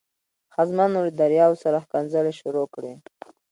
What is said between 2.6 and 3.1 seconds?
کړې.